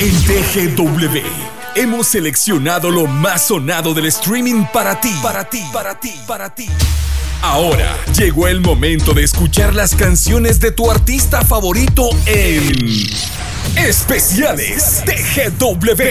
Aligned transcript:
En 0.00 0.76
TGW 0.76 1.18
hemos 1.76 2.08
seleccionado 2.08 2.90
lo 2.90 3.06
más 3.06 3.46
sonado 3.46 3.94
del 3.94 4.06
streaming 4.06 4.64
para 4.72 5.00
ti, 5.00 5.14
para 5.22 5.48
ti, 5.48 5.62
para 5.72 6.00
ti, 6.00 6.12
para 6.26 6.52
ti. 6.52 6.66
Ahora 7.40 7.96
llegó 8.18 8.48
el 8.48 8.60
momento 8.60 9.14
de 9.14 9.22
escuchar 9.22 9.76
las 9.76 9.94
canciones 9.94 10.58
de 10.58 10.72
tu 10.72 10.90
artista 10.90 11.44
favorito 11.44 12.10
en 12.26 13.06
Especiales 13.76 15.04
TGW. 15.04 16.02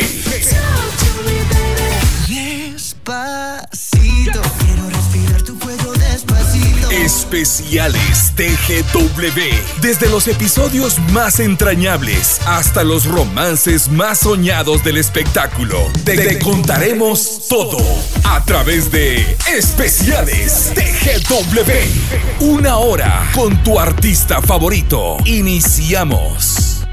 Especiales 7.10 8.34
TGW. 8.36 9.82
Desde 9.82 10.08
los 10.12 10.28
episodios 10.28 11.00
más 11.12 11.40
entrañables 11.40 12.40
hasta 12.46 12.84
los 12.84 13.06
romances 13.06 13.90
más 13.90 14.20
soñados 14.20 14.84
del 14.84 14.98
espectáculo. 14.98 15.80
Te, 16.06 16.16
te 16.16 16.38
contaremos 16.38 17.48
todo 17.50 17.80
a 18.26 18.46
través 18.46 18.92
de 18.92 19.36
Especiales 19.52 20.72
TGW. 20.76 22.46
Una 22.46 22.78
hora 22.78 23.28
con 23.34 23.64
tu 23.64 23.80
artista 23.80 24.40
favorito. 24.44 25.18
Iniciamos. 25.26 26.84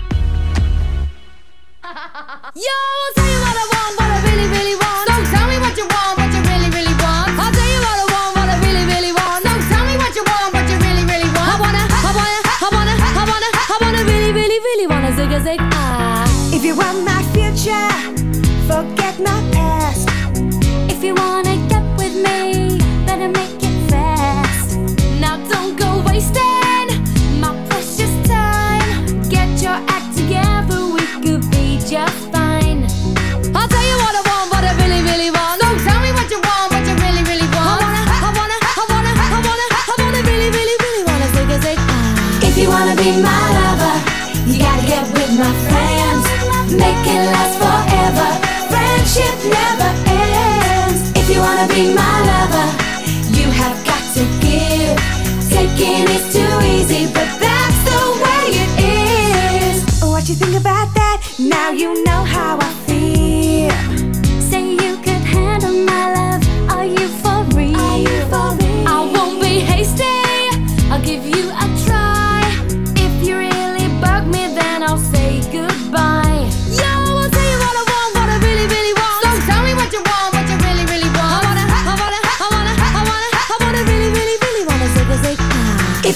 Yo, 2.54 3.22
really, 14.76 14.86
wanna 14.86 15.14
zig 15.16 15.32
a 15.32 15.40
zig 15.40 15.58
ah. 15.60 16.54
If 16.54 16.64
you 16.64 16.76
want 16.76 17.04
my 17.04 17.22
future, 17.34 17.90
forget 18.68 19.18
my 19.18 19.40
past. 19.52 20.08
If 20.92 21.02
you 21.02 21.14
wanna 21.14 21.56
get 21.68 21.84
with 21.96 22.14
me, 22.14 22.78
better 23.06 23.28
make 23.28 23.62
it 23.62 23.76
fast. 23.90 24.78
Now 25.20 25.36
don't 25.48 25.78
go 25.78 26.02
wasting 26.04 26.88
my 27.40 27.52
precious 27.68 28.12
time. 28.28 28.88
Get 29.28 29.48
your 29.62 29.78
act 29.96 30.16
together, 30.16 30.80
we 30.94 31.04
could 31.24 31.44
be 31.50 31.78
just 31.78 32.18
fine. 32.34 32.84
I'll 33.56 33.68
tell 33.68 33.86
you 33.90 33.96
what 34.04 34.14
I 34.20 34.22
want, 34.28 34.46
what 34.52 34.64
I 34.64 34.72
really, 34.82 35.00
really 35.08 35.30
want. 35.30 35.56
So 35.62 35.68
tell 35.88 36.00
me 36.04 36.12
what 36.12 36.28
you 36.30 36.40
want, 36.48 36.66
what 36.72 36.84
you 36.88 36.94
really, 37.04 37.24
really 37.30 37.48
want. 37.56 37.80
I 37.80 37.88
wanna, 37.88 38.04
I 38.12 38.30
wanna, 38.40 38.56
I 38.68 38.84
wanna, 38.92 39.12
I 39.24 39.40
wanna, 39.46 39.66
I 39.72 39.94
wanna 40.00 40.20
really, 40.28 40.50
really, 40.52 40.76
really 40.84 41.02
wanna 41.08 41.28
zig 41.34 41.50
a 41.56 41.58
zig 41.64 41.78
ah. 41.80 42.48
If 42.48 42.58
you 42.58 42.68
wanna 42.68 42.96
be 42.96 43.10
my 43.22 43.45
be 51.76 51.92
my 51.94 52.16
lover, 52.30 52.68
you 53.38 53.46
have 53.60 53.76
got 53.84 54.02
to 54.16 54.24
give. 54.40 54.96
Taking 55.52 56.08
is 56.16 56.24
too 56.32 56.54
easy, 56.74 57.04
but 57.12 57.28
that's 57.44 57.80
the 57.90 58.02
way 58.24 58.44
it 58.64 58.70
is. 58.86 60.02
What 60.02 60.26
you 60.28 60.36
think 60.36 60.56
about 60.56 60.88
that? 60.94 61.16
Now 61.38 61.72
you 61.72 62.02
know 62.04 62.24
how 62.24 62.55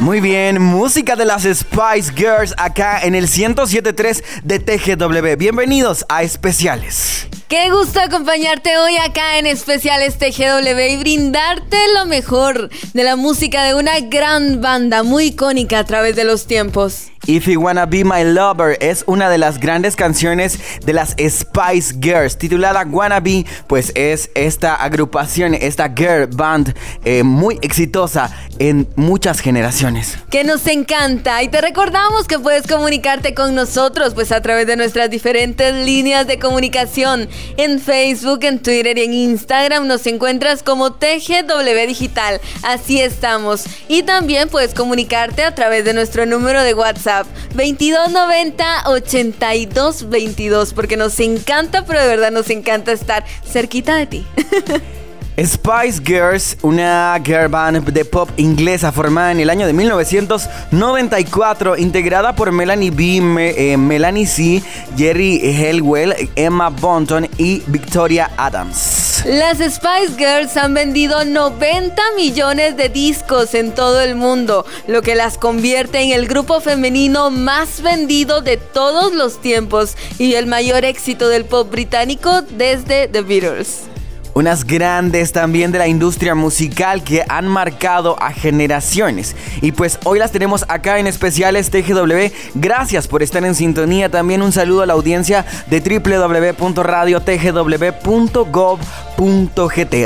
Muy 0.00 0.20
bien, 0.20 0.60
música 0.60 1.14
de 1.14 1.24
las 1.24 1.42
Spice 1.42 2.12
Girls 2.16 2.54
acá 2.56 3.00
en 3.02 3.14
el 3.14 3.28
1073 3.28 4.24
de 4.42 4.58
TGW. 4.58 5.36
Bienvenidos 5.36 6.04
a 6.08 6.22
Especiales. 6.22 7.28
Qué 7.50 7.68
gusto 7.68 7.98
acompañarte 7.98 8.78
hoy 8.78 8.96
acá 8.96 9.36
en 9.38 9.46
Especiales 9.46 10.18
TGW 10.18 10.78
y 10.88 10.96
brindarte 10.98 11.78
lo 11.98 12.06
mejor 12.06 12.70
de 12.94 13.02
la 13.02 13.16
música 13.16 13.64
de 13.64 13.74
una 13.74 13.98
gran 13.98 14.60
banda 14.60 15.02
muy 15.02 15.24
icónica 15.24 15.80
a 15.80 15.84
través 15.84 16.14
de 16.14 16.22
los 16.22 16.46
tiempos. 16.46 17.10
If 17.26 17.48
You 17.48 17.60
Wanna 17.60 17.84
Be 17.84 18.02
My 18.02 18.24
Lover 18.24 18.78
es 18.80 19.04
una 19.06 19.28
de 19.28 19.36
las 19.36 19.60
grandes 19.60 19.94
canciones 19.94 20.58
de 20.86 20.92
las 20.94 21.10
Spice 21.18 21.96
Girls, 22.00 22.38
titulada 22.38 22.86
Wanna 22.88 23.20
Be, 23.20 23.44
pues 23.66 23.92
es 23.94 24.30
esta 24.34 24.74
agrupación, 24.74 25.54
esta 25.54 25.92
girl 25.94 26.28
band 26.28 26.74
eh, 27.04 27.22
muy 27.22 27.58
exitosa 27.60 28.34
en 28.58 28.88
muchas 28.96 29.40
generaciones. 29.40 30.16
Que 30.30 30.44
nos 30.44 30.66
encanta 30.66 31.42
y 31.42 31.48
te 31.48 31.60
recordamos 31.60 32.26
que 32.26 32.38
puedes 32.38 32.66
comunicarte 32.66 33.34
con 33.34 33.54
nosotros 33.54 34.14
pues 34.14 34.32
a 34.32 34.40
través 34.40 34.66
de 34.66 34.76
nuestras 34.76 35.10
diferentes 35.10 35.74
líneas 35.74 36.26
de 36.26 36.38
comunicación 36.38 37.28
en 37.56 37.80
Facebook, 37.80 38.44
en 38.44 38.58
Twitter 38.58 38.98
y 38.98 39.02
en 39.02 39.12
Instagram 39.12 39.86
nos 39.86 40.06
encuentras 40.06 40.62
como 40.62 40.92
TGW 40.92 41.86
Digital, 41.86 42.40
así 42.62 43.00
estamos 43.00 43.64
y 43.88 44.02
también 44.02 44.48
puedes 44.48 44.74
comunicarte 44.74 45.44
a 45.44 45.54
través 45.54 45.84
de 45.84 45.94
nuestro 45.94 46.26
número 46.26 46.62
de 46.62 46.74
WhatsApp 46.74 47.26
2290 47.54 48.84
8222 48.86 50.74
porque 50.74 50.96
nos 50.96 51.18
encanta, 51.20 51.84
pero 51.84 52.00
de 52.00 52.08
verdad 52.08 52.30
nos 52.30 52.50
encanta 52.50 52.92
estar 52.92 53.24
cerquita 53.44 53.96
de 53.96 54.06
ti. 54.06 54.26
Spice 55.38 56.00
Girls, 56.04 56.56
una 56.62 57.20
girl 57.24 57.48
band 57.48 57.92
de 57.92 58.04
pop 58.04 58.28
inglesa 58.36 58.92
formada 58.92 59.32
en 59.32 59.40
el 59.40 59.48
año 59.48 59.66
de 59.66 59.72
1994, 59.72 61.78
integrada 61.78 62.34
por 62.34 62.52
Melanie 62.52 62.90
B, 62.90 63.54
eh, 63.56 63.76
Melanie 63.76 64.26
C, 64.26 64.62
Jerry 64.96 65.40
Hellwell, 65.42 66.14
Emma 66.36 66.68
Bonton 66.68 67.28
y 67.38 67.62
Victoria 67.66 68.30
Adams. 68.36 69.22
Las 69.24 69.58
Spice 69.58 70.16
Girls 70.18 70.56
han 70.56 70.74
vendido 70.74 71.24
90 71.24 72.02
millones 72.16 72.76
de 72.76 72.88
discos 72.88 73.54
en 73.54 73.74
todo 73.74 74.00
el 74.00 74.14
mundo, 74.14 74.66
lo 74.88 75.02
que 75.02 75.14
las 75.14 75.38
convierte 75.38 76.00
en 76.00 76.10
el 76.10 76.26
grupo 76.26 76.60
femenino 76.60 77.30
más 77.30 77.82
vendido 77.82 78.40
de 78.40 78.56
todos 78.56 79.14
los 79.14 79.40
tiempos 79.40 79.96
y 80.18 80.34
el 80.34 80.46
mayor 80.46 80.84
éxito 80.84 81.28
del 81.28 81.44
pop 81.44 81.70
británico 81.70 82.42
desde 82.42 83.08
The 83.08 83.22
Beatles. 83.22 83.90
Unas 84.34 84.64
grandes 84.64 85.32
también 85.32 85.72
de 85.72 85.78
la 85.78 85.88
industria 85.88 86.34
musical 86.34 87.02
que 87.02 87.24
han 87.28 87.48
marcado 87.48 88.20
a 88.22 88.32
generaciones. 88.32 89.36
Y 89.60 89.72
pues 89.72 89.98
hoy 90.04 90.18
las 90.18 90.32
tenemos 90.32 90.64
acá 90.68 90.98
en 90.98 91.06
especiales 91.06 91.70
TGW. 91.70 92.32
Gracias 92.54 93.08
por 93.08 93.22
estar 93.22 93.44
en 93.44 93.54
sintonía. 93.54 94.08
También 94.08 94.42
un 94.42 94.52
saludo 94.52 94.82
a 94.82 94.86
la 94.86 94.94
audiencia 94.94 95.44
de 95.68 95.80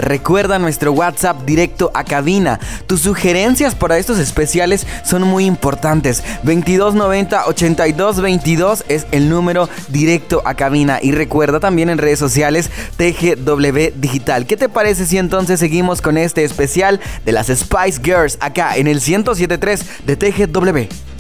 Recuerda 0.01 0.59
nuestro 0.59 0.93
WhatsApp 0.93 1.45
directo 1.45 1.93
a 1.95 2.03
cabina. 2.03 2.59
Tus 2.89 3.03
sugerencias 3.03 3.77
para 3.77 3.97
estos 3.97 4.19
especiales 4.19 4.89
son 5.05 5.23
muy 5.23 5.45
importantes. 5.45 6.25
2290 6.43 7.47
8222 7.47 8.85
es 8.89 9.07
el 9.13 9.29
número 9.29 9.69
directo 9.89 10.43
a 10.45 10.55
cabina. 10.55 10.99
Y 11.01 11.13
recuerda 11.13 11.61
también 11.61 11.91
en 11.91 11.99
redes 11.99 12.19
sociales 12.19 12.71
TGW 12.97 13.93
Digital 13.95 14.47
¿Qué 14.47 14.57
te 14.57 14.69
parece 14.69 15.07
si 15.07 15.19
entonces 15.19 15.61
seguimos 15.61 16.01
con 16.01 16.19
este 16.19 16.43
especial 16.43 17.01
de 17.25 17.33
las 17.33 17.47
Spice 17.47 18.01
Girls 18.03 18.37
acá 18.41 18.77
en 18.77 18.89
el 18.89 18.97
1073 18.97 20.07
de 20.07 20.17
TGW? 20.17 21.14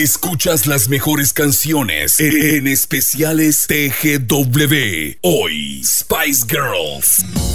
Escuchas 0.00 0.66
las 0.66 0.88
mejores 0.88 1.34
canciones 1.34 2.20
en 2.20 2.66
especiales 2.66 3.66
TGW. 3.66 5.18
Hoy, 5.20 5.84
Spice 5.84 6.46
Girls. 6.48 7.49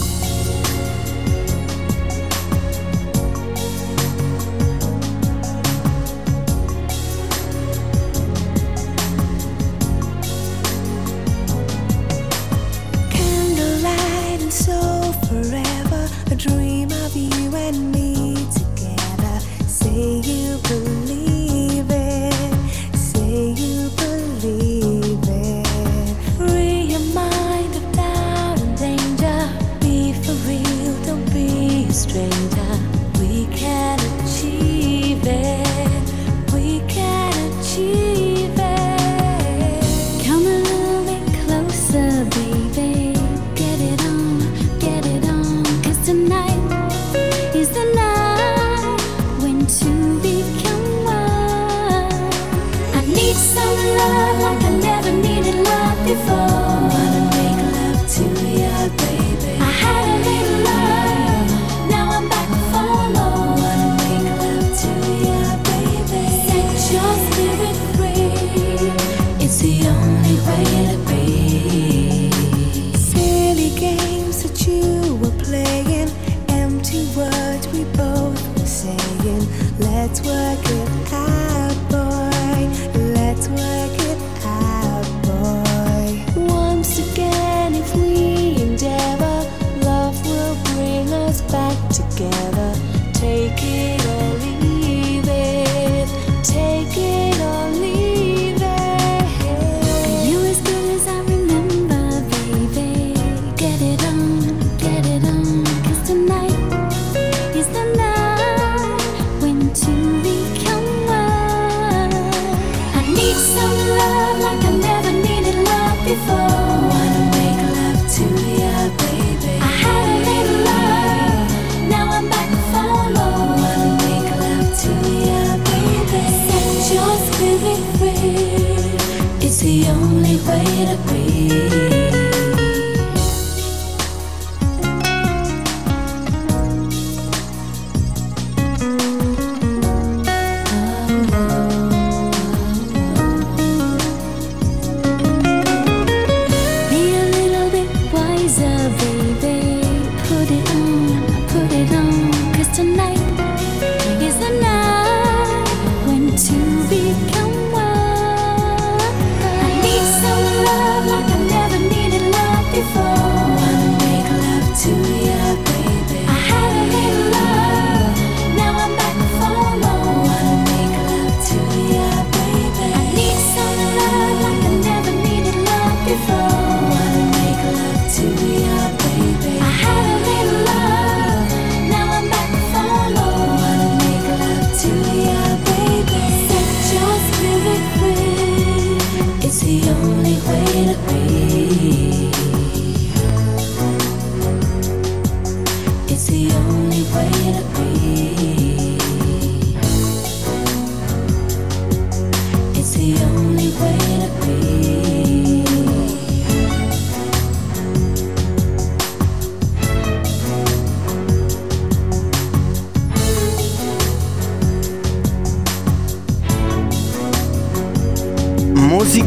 Saying, 78.85 79.47
Let's 79.79 80.21
work 80.21 80.59
it 80.63 81.13
out, 81.13 81.77
boy. 81.89 82.69
Let's 83.13 83.47
work 83.49 83.59
it 83.59 84.01
out, 84.01 84.04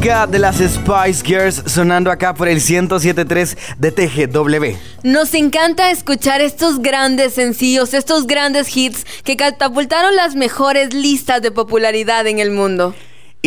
De 0.08 0.38
las 0.38 0.56
Spice 0.56 1.22
Girls 1.22 1.62
sonando 1.66 2.10
acá 2.10 2.32
por 2.32 2.48
el 2.48 2.62
1073 2.62 3.58
de 3.76 3.92
TGW. 3.92 4.78
Nos 5.02 5.34
encanta 5.34 5.90
escuchar 5.90 6.40
estos 6.40 6.78
grandes 6.78 7.34
sencillos, 7.34 7.92
estos 7.92 8.26
grandes 8.26 8.74
hits 8.74 9.04
que 9.22 9.36
catapultaron 9.36 10.16
las 10.16 10.34
mejores 10.34 10.94
listas 10.94 11.42
de 11.42 11.50
popularidad 11.50 12.26
en 12.26 12.38
el 12.38 12.50
mundo. 12.50 12.94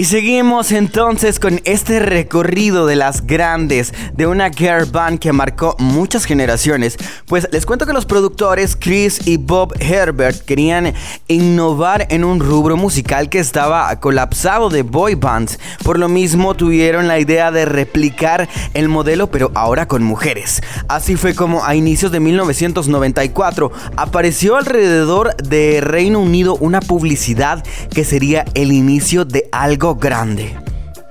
Y 0.02 0.06
seguimos 0.06 0.72
entonces 0.72 1.40
con 1.40 1.62
este 1.64 2.00
recorrido 2.00 2.88
de 2.88 2.96
las 2.96 3.28
grandes 3.28 3.94
de 4.16 4.26
una 4.26 4.50
girl 4.50 4.86
band 4.86 5.20
que 5.20 5.32
marcó 5.32 5.76
muchas 5.78 6.26
generaciones. 6.26 6.98
Pues 7.28 7.48
les 7.52 7.68
cuento 7.68 7.86
que 7.86 7.94
los 7.94 8.08
productores 8.08 8.76
Chris 8.76 9.28
y 9.28 9.38
Bob 9.38 9.76
Herbert 9.80 10.44
querían 10.44 10.96
innovar 11.28 12.08
en 12.10 12.24
un 12.24 12.40
rubro 12.40 12.78
musical 12.78 13.30
que 13.30 13.38
estaba 13.38 13.96
colapsado 14.00 14.72
de 14.72 14.82
boy 14.82 15.14
bands. 15.14 15.60
Por 15.84 16.00
lo 16.00 16.10
mismo 16.10 16.56
tuvieron 16.56 17.08
la 17.08 17.20
idea 17.20 17.52
de 17.52 17.66
replicar 17.66 18.50
el 18.74 18.90
modelo 18.90 19.30
pero 19.30 19.52
ahora 19.54 19.88
con 19.88 20.02
mujeres. 20.02 20.64
Así 20.88 21.16
fue 21.16 21.36
como 21.36 21.64
a 21.64 21.76
inicios 21.76 22.12
de 22.12 22.20
1994 22.20 23.72
apareció 23.98 24.56
alrededor 24.56 25.38
de 25.38 25.80
Reino 25.80 26.22
Unido 26.22 26.56
una 26.56 26.80
publicidad 26.80 27.64
que 27.94 28.04
sería 28.04 28.46
el 28.56 28.72
inicio 28.72 29.26
de 29.26 29.48
algo 29.52 29.91
grande. 29.96 30.56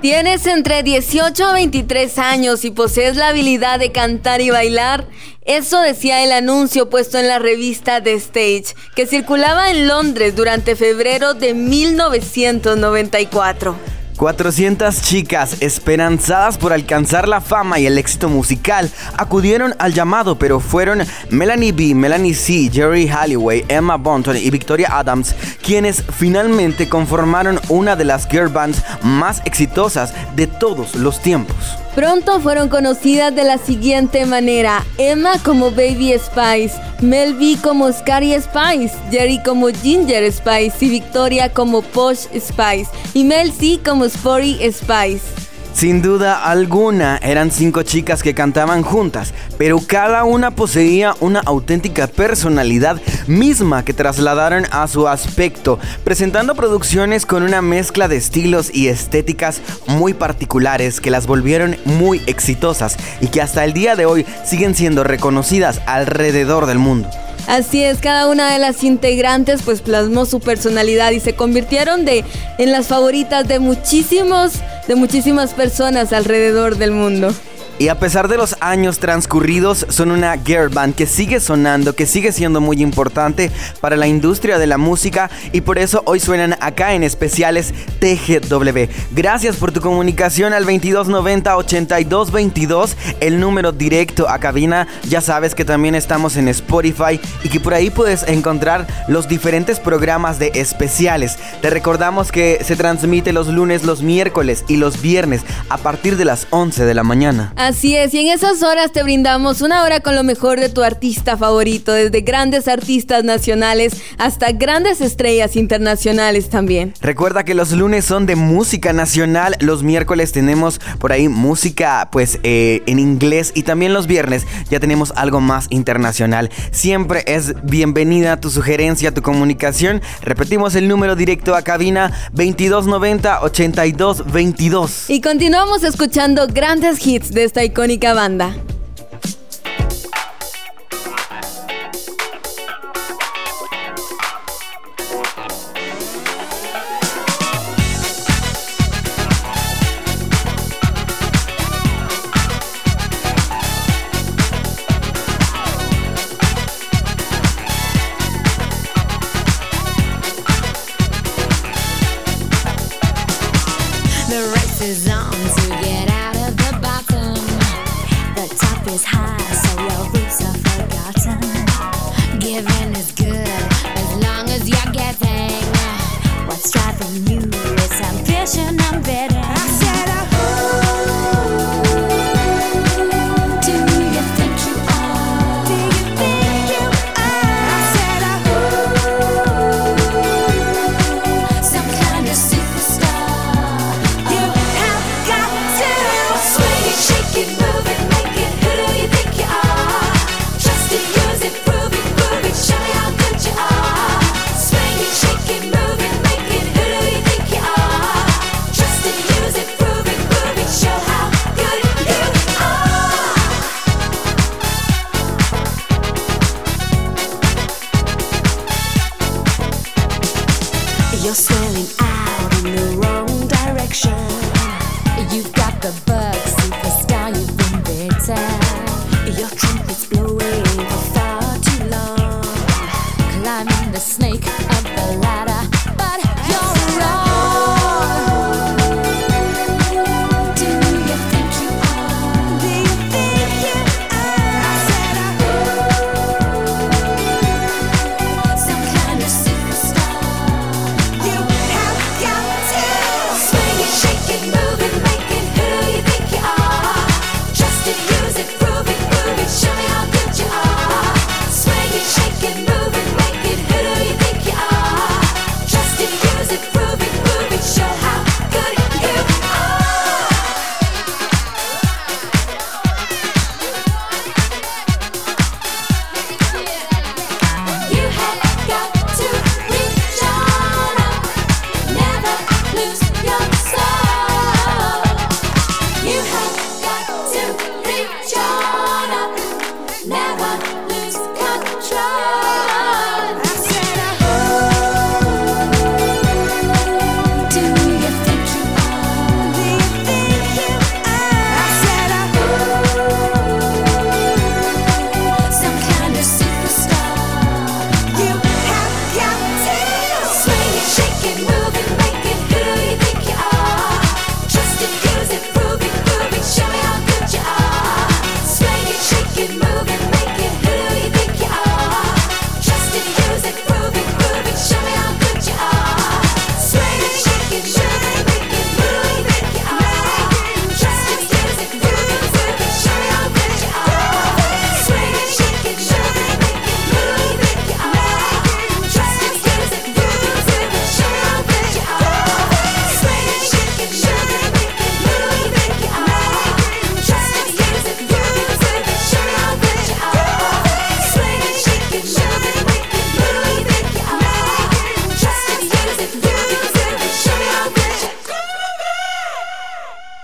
Tienes 0.00 0.46
entre 0.46 0.82
18 0.82 1.44
a 1.44 1.52
23 1.52 2.18
años 2.18 2.64
y 2.64 2.70
posees 2.70 3.16
la 3.16 3.28
habilidad 3.28 3.78
de 3.78 3.92
cantar 3.92 4.40
y 4.40 4.48
bailar. 4.48 5.04
Eso 5.44 5.78
decía 5.80 6.24
el 6.24 6.32
anuncio 6.32 6.88
puesto 6.88 7.18
en 7.18 7.28
la 7.28 7.38
revista 7.38 8.02
The 8.02 8.14
Stage, 8.14 8.74
que 8.94 9.06
circulaba 9.06 9.70
en 9.70 9.88
Londres 9.88 10.34
durante 10.34 10.74
febrero 10.74 11.34
de 11.34 11.52
1994. 11.52 13.99
400 14.20 15.00
chicas 15.00 15.56
esperanzadas 15.62 16.58
por 16.58 16.74
alcanzar 16.74 17.26
la 17.26 17.40
fama 17.40 17.78
y 17.78 17.86
el 17.86 17.96
éxito 17.96 18.28
musical 18.28 18.90
acudieron 19.16 19.74
al 19.78 19.94
llamado, 19.94 20.38
pero 20.38 20.60
fueron 20.60 21.02
Melanie 21.30 21.72
B, 21.72 21.94
Melanie 21.94 22.34
C, 22.34 22.68
Jerry 22.70 23.08
Halliway, 23.08 23.64
Emma 23.68 23.96
Bunton 23.96 24.36
y 24.36 24.50
Victoria 24.50 24.90
Adams 24.98 25.34
quienes 25.62 26.02
finalmente 26.02 26.86
conformaron 26.86 27.58
una 27.70 27.96
de 27.96 28.04
las 28.04 28.28
girl 28.28 28.48
bands 28.48 28.82
más 29.02 29.40
exitosas 29.46 30.12
de 30.36 30.46
todos 30.46 30.96
los 30.96 31.22
tiempos. 31.22 31.78
Pronto 31.94 32.40
fueron 32.40 32.68
conocidas 32.68 33.34
de 33.34 33.44
la 33.44 33.58
siguiente 33.58 34.24
manera: 34.24 34.84
Emma 34.96 35.32
como 35.44 35.70
Baby 35.70 36.14
Spice, 36.18 36.80
Mel 37.00 37.34
B 37.34 37.56
como 37.62 37.92
Scary 37.92 38.34
Spice, 38.34 38.92
Jerry 39.10 39.42
como 39.42 39.68
Ginger 39.68 40.30
Spice 40.32 40.84
y 40.84 40.88
Victoria 40.88 41.52
como 41.52 41.82
Posh 41.82 42.26
Spice 42.38 42.90
y 43.12 43.24
Mel 43.24 43.52
C 43.52 43.80
como 43.84 44.04
Sporty 44.04 44.58
Spice. 44.72 45.39
Sin 45.72 46.02
duda 46.02 46.44
alguna 46.44 47.18
eran 47.22 47.50
cinco 47.50 47.82
chicas 47.82 48.22
que 48.22 48.34
cantaban 48.34 48.82
juntas, 48.82 49.32
pero 49.56 49.80
cada 49.86 50.24
una 50.24 50.50
poseía 50.50 51.14
una 51.20 51.40
auténtica 51.40 52.06
personalidad 52.06 53.00
misma 53.26 53.84
que 53.84 53.94
trasladaron 53.94 54.66
a 54.72 54.86
su 54.88 55.08
aspecto, 55.08 55.78
presentando 56.04 56.54
producciones 56.54 57.24
con 57.24 57.42
una 57.42 57.62
mezcla 57.62 58.08
de 58.08 58.16
estilos 58.16 58.70
y 58.74 58.88
estéticas 58.88 59.62
muy 59.86 60.12
particulares 60.12 61.00
que 61.00 61.10
las 61.10 61.26
volvieron 61.26 61.76
muy 61.84 62.20
exitosas 62.26 62.96
y 63.20 63.28
que 63.28 63.40
hasta 63.40 63.64
el 63.64 63.72
día 63.72 63.96
de 63.96 64.06
hoy 64.06 64.26
siguen 64.44 64.74
siendo 64.74 65.04
reconocidas 65.04 65.80
alrededor 65.86 66.66
del 66.66 66.78
mundo. 66.78 67.08
Así 67.46 67.82
es, 67.82 67.98
cada 67.98 68.28
una 68.28 68.52
de 68.52 68.58
las 68.58 68.84
integrantes 68.84 69.62
pues 69.64 69.80
plasmó 69.80 70.26
su 70.26 70.40
personalidad 70.40 71.10
y 71.12 71.20
se 71.20 71.34
convirtieron 71.34 72.04
de 72.04 72.24
en 72.58 72.72
las 72.72 72.86
favoritas 72.86 73.46
de 73.48 73.58
muchísimos 73.58 74.52
de 74.86 74.94
muchísimas 74.96 75.54
personas 75.54 76.12
alrededor 76.12 76.76
del 76.76 76.90
mundo. 76.90 77.32
Y 77.80 77.88
a 77.88 77.98
pesar 77.98 78.28
de 78.28 78.36
los 78.36 78.54
años 78.60 78.98
transcurridos, 78.98 79.86
son 79.88 80.10
una 80.10 80.36
girl 80.36 80.68
band 80.68 80.94
que 80.94 81.06
sigue 81.06 81.40
sonando, 81.40 81.94
que 81.94 82.04
sigue 82.04 82.30
siendo 82.30 82.60
muy 82.60 82.82
importante 82.82 83.50
para 83.80 83.96
la 83.96 84.06
industria 84.06 84.58
de 84.58 84.66
la 84.66 84.76
música 84.76 85.30
y 85.52 85.62
por 85.62 85.78
eso 85.78 86.02
hoy 86.04 86.20
suenan 86.20 86.58
acá 86.60 86.92
en 86.92 87.04
especiales 87.04 87.72
TGW. 88.00 88.80
Gracias 89.12 89.56
por 89.56 89.72
tu 89.72 89.80
comunicación 89.80 90.52
al 90.52 90.66
2290-8222, 90.66 92.96
el 93.20 93.40
número 93.40 93.72
directo 93.72 94.28
a 94.28 94.38
cabina. 94.40 94.86
Ya 95.08 95.22
sabes 95.22 95.54
que 95.54 95.64
también 95.64 95.94
estamos 95.94 96.36
en 96.36 96.48
Spotify 96.48 97.18
y 97.44 97.48
que 97.48 97.60
por 97.60 97.72
ahí 97.72 97.88
puedes 97.88 98.24
encontrar 98.24 98.86
los 99.08 99.26
diferentes 99.26 99.80
programas 99.80 100.38
de 100.38 100.52
especiales. 100.54 101.38
Te 101.62 101.70
recordamos 101.70 102.30
que 102.30 102.62
se 102.62 102.76
transmite 102.76 103.32
los 103.32 103.48
lunes, 103.48 103.84
los 103.84 104.02
miércoles 104.02 104.66
y 104.68 104.76
los 104.76 105.00
viernes 105.00 105.40
a 105.70 105.78
partir 105.78 106.18
de 106.18 106.26
las 106.26 106.46
11 106.50 106.84
de 106.84 106.92
la 106.92 107.04
mañana. 107.04 107.54
Así 107.70 107.94
es, 107.94 108.12
y 108.14 108.18
en 108.18 108.26
esas 108.26 108.64
horas 108.64 108.90
te 108.90 109.04
brindamos 109.04 109.60
una 109.60 109.84
hora 109.84 110.00
con 110.00 110.16
lo 110.16 110.24
mejor 110.24 110.58
de 110.58 110.70
tu 110.70 110.82
artista 110.82 111.36
favorito, 111.36 111.92
desde 111.92 112.22
grandes 112.22 112.66
artistas 112.66 113.22
nacionales 113.22 113.92
hasta 114.18 114.50
grandes 114.50 115.00
estrellas 115.00 115.54
internacionales 115.54 116.48
también. 116.48 116.94
Recuerda 117.00 117.44
que 117.44 117.54
los 117.54 117.70
lunes 117.70 118.04
son 118.04 118.26
de 118.26 118.34
música 118.34 118.92
nacional, 118.92 119.54
los 119.60 119.84
miércoles 119.84 120.32
tenemos 120.32 120.80
por 120.98 121.12
ahí 121.12 121.28
música 121.28 122.08
pues 122.10 122.40
eh, 122.42 122.82
en 122.86 122.98
inglés 122.98 123.52
y 123.54 123.62
también 123.62 123.94
los 123.94 124.08
viernes 124.08 124.48
ya 124.68 124.80
tenemos 124.80 125.12
algo 125.14 125.40
más 125.40 125.68
internacional. 125.70 126.50
Siempre 126.72 127.22
es 127.28 127.54
bienvenida 127.62 128.40
tu 128.40 128.50
sugerencia, 128.50 129.14
tu 129.14 129.22
comunicación. 129.22 130.02
Repetimos 130.22 130.74
el 130.74 130.88
número 130.88 131.14
directo 131.14 131.54
a 131.54 131.62
cabina 131.62 132.10
2290 132.32 133.42
8222. 133.42 135.08
Y 135.08 135.20
continuamos 135.20 135.84
escuchando 135.84 136.48
grandes 136.48 137.06
hits 137.06 137.30
de 137.30 137.44
esta 137.44 137.59
esta 137.60 137.64
icónica 137.64 138.14
banda. 138.14 138.69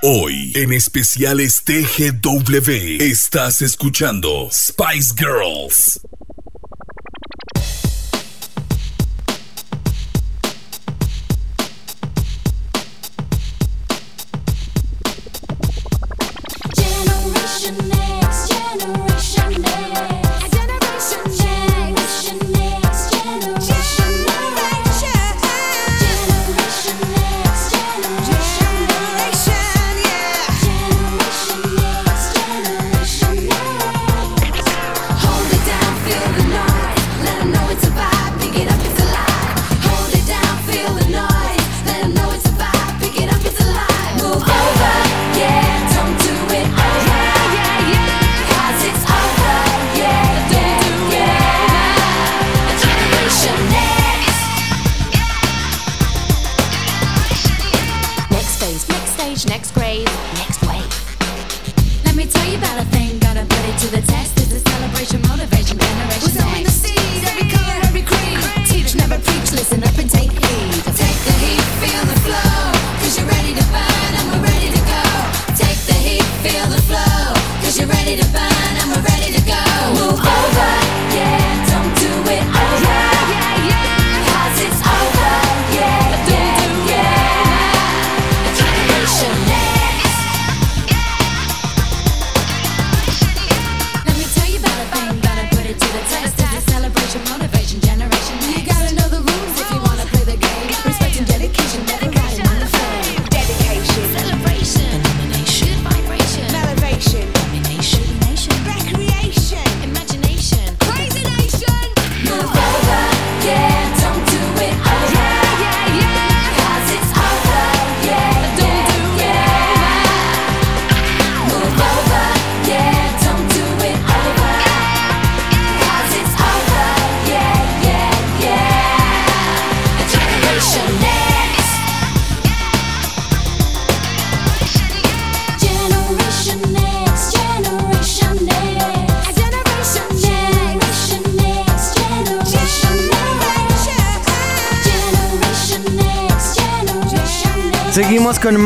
Hoy, 0.09 0.53
en 0.55 0.73
especiales 0.73 1.65
TGW, 1.65 3.03
estás 3.03 3.61
escuchando 3.61 4.49
Spice 4.53 5.13
Girls. 5.19 6.01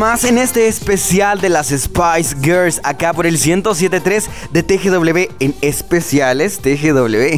Más 0.01 0.23
en 0.23 0.39
este 0.39 0.67
especial 0.67 1.41
de 1.41 1.49
las 1.49 1.67
Spice 1.67 2.35
Girls, 2.41 2.81
acá 2.83 3.13
por 3.13 3.27
el 3.27 3.37
107.3 3.37 4.25
de 4.51 4.63
TGW 4.63 5.35
en 5.39 5.53
especiales 5.61 6.57
TGW. 6.57 7.37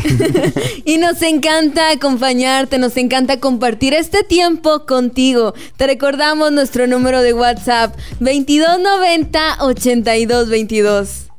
Y 0.85 0.97
nos 0.97 1.21
encanta 1.23 1.91
acompañarte, 1.91 2.77
nos 2.77 2.95
encanta 2.95 3.41
compartir 3.41 3.93
este 3.93 4.23
tiempo 4.23 4.85
contigo. 4.85 5.53
Te 5.75 5.87
recordamos 5.87 6.53
nuestro 6.53 6.87
número 6.87 7.21
de 7.21 7.33
WhatsApp 7.33 7.97
2290 8.21 9.57
8222. 9.59 11.32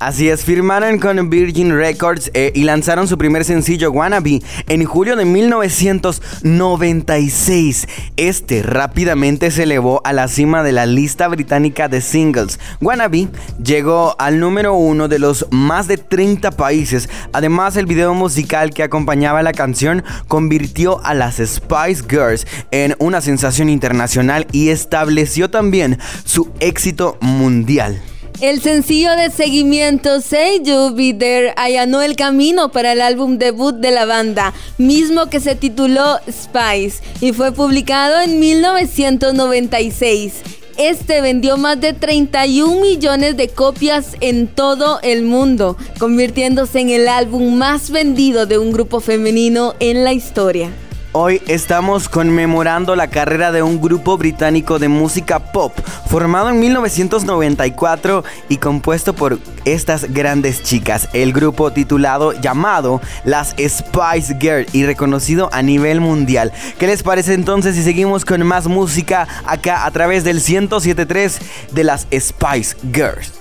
Así 0.00 0.28
es, 0.28 0.44
firmaron 0.44 1.00
con 1.00 1.28
Virgin 1.28 1.76
Records 1.76 2.30
eh, 2.32 2.52
y 2.54 2.62
lanzaron 2.62 3.08
su 3.08 3.18
primer 3.18 3.44
sencillo 3.44 3.90
Wannabe 3.90 4.40
en 4.68 4.84
julio 4.84 5.16
de 5.16 5.24
1996. 5.24 7.88
Este 8.16 8.62
rápidamente 8.62 9.50
se 9.50 9.64
elevó 9.64 10.00
a 10.04 10.12
la 10.12 10.28
cima 10.28 10.62
de 10.62 10.70
la 10.70 10.86
lista 10.86 11.26
británica 11.26 11.88
de 11.88 12.00
singles. 12.00 12.60
Wannabe 12.80 13.26
llegó 13.60 14.14
al 14.20 14.38
número 14.38 14.74
uno 14.74 15.08
de 15.08 15.18
los 15.18 15.48
más 15.50 15.88
de 15.88 15.98
30 15.98 16.52
países. 16.52 17.08
Además, 17.32 17.76
el 17.76 17.86
video 17.86 18.14
musical 18.14 18.70
que 18.70 18.84
acompañaba 18.84 19.42
la 19.42 19.52
canción 19.52 20.04
convirtió 20.28 21.04
a 21.04 21.12
las 21.14 21.38
Spice 21.38 22.04
Girls 22.08 22.46
en 22.70 22.94
una 23.00 23.20
sensación 23.20 23.68
internacional 23.68 24.46
y 24.52 24.68
estableció 24.68 25.50
también 25.50 25.98
su 26.24 26.52
éxito 26.60 27.18
mundial. 27.20 28.00
El 28.40 28.62
sencillo 28.62 29.16
de 29.16 29.30
seguimiento 29.30 30.20
Say 30.20 30.62
You 30.62 30.94
Be 30.94 31.12
There 31.12 31.54
allanó 31.56 32.02
el 32.02 32.14
camino 32.14 32.70
para 32.70 32.92
el 32.92 33.00
álbum 33.00 33.36
debut 33.36 33.74
de 33.74 33.90
la 33.90 34.04
banda, 34.04 34.54
mismo 34.78 35.26
que 35.26 35.40
se 35.40 35.56
tituló 35.56 36.20
Spice 36.30 37.02
y 37.20 37.32
fue 37.32 37.50
publicado 37.50 38.20
en 38.20 38.38
1996. 38.38 40.34
Este 40.76 41.20
vendió 41.20 41.56
más 41.56 41.80
de 41.80 41.94
31 41.94 42.80
millones 42.80 43.36
de 43.36 43.48
copias 43.48 44.14
en 44.20 44.46
todo 44.46 45.00
el 45.02 45.24
mundo, 45.24 45.76
convirtiéndose 45.98 46.78
en 46.78 46.90
el 46.90 47.08
álbum 47.08 47.56
más 47.56 47.90
vendido 47.90 48.46
de 48.46 48.58
un 48.58 48.70
grupo 48.70 49.00
femenino 49.00 49.74
en 49.80 50.04
la 50.04 50.12
historia. 50.12 50.70
Hoy 51.12 51.40
estamos 51.46 52.06
conmemorando 52.06 52.94
la 52.94 53.08
carrera 53.08 53.50
de 53.50 53.62
un 53.62 53.80
grupo 53.80 54.18
británico 54.18 54.78
de 54.78 54.88
música 54.88 55.38
pop 55.52 55.72
formado 56.06 56.50
en 56.50 56.60
1994 56.60 58.24
y 58.50 58.58
compuesto 58.58 59.14
por 59.14 59.38
estas 59.64 60.12
grandes 60.12 60.62
chicas. 60.62 61.08
El 61.14 61.32
grupo 61.32 61.72
titulado 61.72 62.38
llamado 62.38 63.00
las 63.24 63.54
Spice 63.58 64.36
Girls 64.38 64.74
y 64.74 64.84
reconocido 64.84 65.48
a 65.50 65.62
nivel 65.62 66.02
mundial. 66.02 66.52
¿Qué 66.78 66.86
les 66.86 67.02
parece 67.02 67.32
entonces 67.32 67.74
si 67.74 67.82
seguimos 67.82 68.26
con 68.26 68.46
más 68.46 68.66
música 68.66 69.26
acá 69.46 69.86
a 69.86 69.90
través 69.90 70.24
del 70.24 70.36
1073 70.36 71.38
de 71.72 71.84
las 71.84 72.06
Spice 72.12 72.76
Girls? 72.92 73.32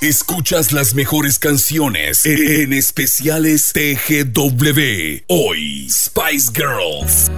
Escuchas 0.00 0.70
las 0.70 0.94
mejores 0.94 1.40
canciones 1.40 2.24
en 2.24 2.72
especiales 2.72 3.72
TGW. 3.72 5.24
Hoy, 5.26 5.90
Spice 5.90 6.52
Girls. 6.54 7.28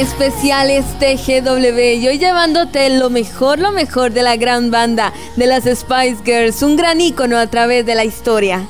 Especiales 0.00 0.84
TGW. 0.98 1.78
Y 1.96 2.08
hoy 2.08 2.18
llevándote 2.18 2.90
lo 2.90 3.08
mejor, 3.08 3.58
lo 3.58 3.72
mejor 3.72 4.12
de 4.12 4.22
la 4.22 4.36
gran 4.36 4.70
banda 4.70 5.12
de 5.36 5.46
las 5.46 5.64
Spice 5.64 6.18
Girls. 6.24 6.62
Un 6.62 6.76
gran 6.76 7.00
ícono 7.00 7.38
a 7.38 7.46
través 7.46 7.86
de 7.86 7.94
la 7.94 8.04
historia. 8.04 8.66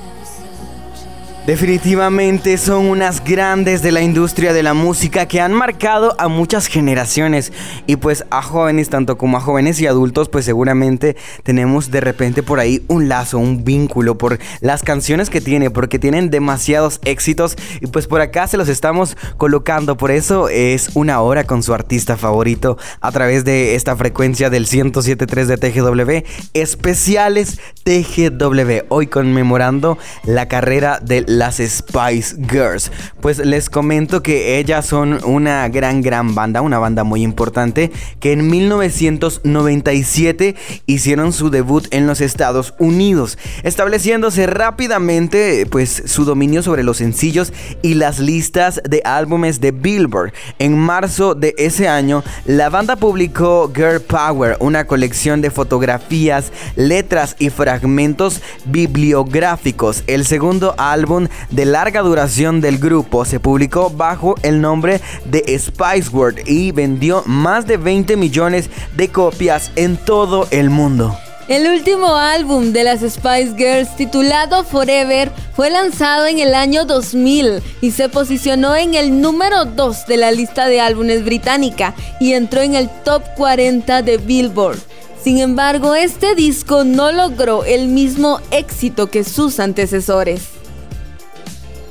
Definitivamente 1.46 2.58
son 2.58 2.86
unas 2.86 3.22
grandes 3.22 3.80
de 3.80 3.92
la 3.92 4.00
industria 4.00 4.52
de 4.52 4.64
la 4.64 4.74
música 4.74 5.28
que 5.28 5.40
han 5.40 5.52
marcado 5.52 6.16
a 6.18 6.26
muchas 6.26 6.66
generaciones. 6.66 7.52
Y 7.86 7.94
pues 7.94 8.24
a 8.30 8.42
jóvenes, 8.42 8.88
tanto 8.88 9.16
como 9.16 9.36
a 9.36 9.40
jóvenes 9.40 9.80
y 9.80 9.86
adultos, 9.86 10.28
pues 10.28 10.44
seguramente 10.44 11.16
tenemos 11.44 11.92
de 11.92 12.00
repente 12.00 12.42
por 12.42 12.58
ahí 12.58 12.84
un 12.88 13.08
lazo, 13.08 13.38
un 13.38 13.62
vínculo 13.62 14.18
por 14.18 14.40
las 14.60 14.82
canciones 14.82 15.30
que 15.30 15.40
tiene, 15.40 15.70
porque 15.70 16.00
tienen 16.00 16.30
demasiados 16.30 16.98
éxitos. 17.04 17.54
Y 17.80 17.86
pues 17.86 18.08
por 18.08 18.22
acá 18.22 18.48
se 18.48 18.56
los 18.56 18.68
estamos 18.68 19.16
colocando, 19.36 19.96
por 19.96 20.10
eso 20.10 20.48
es 20.48 20.90
una 20.94 21.20
hora 21.20 21.44
con 21.44 21.62
su 21.62 21.72
artista 21.72 22.16
favorito 22.16 22.76
a 23.00 23.12
través 23.12 23.44
de 23.44 23.76
esta 23.76 23.94
frecuencia 23.94 24.50
del 24.50 24.66
107.3 24.66 25.44
de 25.44 25.56
TGW, 25.58 26.26
especiales 26.54 27.60
TGW, 27.84 28.86
hoy 28.88 29.06
conmemorando 29.06 29.96
la 30.24 30.48
carrera 30.48 30.98
de 31.00 31.35
las 31.36 31.56
Spice 31.56 32.36
Girls. 32.50 32.90
Pues 33.20 33.38
les 33.38 33.70
comento 33.70 34.22
que 34.22 34.58
ellas 34.58 34.86
son 34.86 35.20
una 35.24 35.68
gran, 35.68 36.00
gran 36.00 36.34
banda, 36.34 36.62
una 36.62 36.78
banda 36.78 37.04
muy 37.04 37.22
importante 37.22 37.92
que 38.20 38.32
en 38.32 38.48
1997 38.48 40.56
hicieron 40.86 41.32
su 41.32 41.50
debut 41.50 41.86
en 41.90 42.06
los 42.06 42.20
Estados 42.20 42.74
Unidos, 42.78 43.38
estableciéndose 43.62 44.46
rápidamente 44.46 45.66
pues 45.70 46.02
su 46.06 46.24
dominio 46.24 46.62
sobre 46.62 46.82
los 46.82 46.98
sencillos 46.98 47.52
y 47.82 47.94
las 47.94 48.18
listas 48.18 48.80
de 48.88 49.02
álbumes 49.04 49.60
de 49.60 49.72
Billboard. 49.72 50.32
En 50.58 50.78
marzo 50.78 51.34
de 51.34 51.54
ese 51.58 51.88
año, 51.88 52.24
la 52.46 52.70
banda 52.70 52.96
publicó 52.96 53.70
Girl 53.74 54.00
Power, 54.00 54.56
una 54.60 54.86
colección 54.86 55.42
de 55.42 55.50
fotografías, 55.50 56.52
letras 56.76 57.36
y 57.38 57.50
fragmentos 57.50 58.40
bibliográficos. 58.64 60.02
El 60.06 60.24
segundo 60.24 60.74
álbum 60.78 61.25
de 61.50 61.64
larga 61.64 62.00
duración 62.00 62.60
del 62.60 62.78
grupo 62.78 63.24
se 63.24 63.40
publicó 63.40 63.90
bajo 63.90 64.34
el 64.42 64.60
nombre 64.60 65.00
de 65.24 65.58
Spice 65.58 66.10
World 66.12 66.40
y 66.46 66.72
vendió 66.72 67.22
más 67.26 67.66
de 67.66 67.76
20 67.76 68.16
millones 68.16 68.70
de 68.96 69.08
copias 69.08 69.70
en 69.76 69.96
todo 69.96 70.48
el 70.50 70.70
mundo. 70.70 71.16
El 71.48 71.68
último 71.70 72.16
álbum 72.16 72.72
de 72.72 72.82
las 72.82 73.02
Spice 73.02 73.54
Girls, 73.56 73.94
titulado 73.94 74.64
Forever, 74.64 75.30
fue 75.54 75.70
lanzado 75.70 76.26
en 76.26 76.40
el 76.40 76.54
año 76.56 76.84
2000 76.84 77.62
y 77.80 77.92
se 77.92 78.08
posicionó 78.08 78.74
en 78.74 78.94
el 78.94 79.20
número 79.20 79.64
2 79.64 80.06
de 80.08 80.16
la 80.16 80.32
lista 80.32 80.66
de 80.66 80.80
álbumes 80.80 81.24
británica 81.24 81.94
y 82.18 82.32
entró 82.32 82.62
en 82.62 82.74
el 82.74 82.90
top 83.04 83.22
40 83.36 84.02
de 84.02 84.16
Billboard. 84.18 84.78
Sin 85.22 85.38
embargo, 85.38 85.94
este 85.94 86.34
disco 86.34 86.82
no 86.82 87.12
logró 87.12 87.64
el 87.64 87.86
mismo 87.86 88.40
éxito 88.50 89.06
que 89.06 89.22
sus 89.22 89.60
antecesores. 89.60 90.55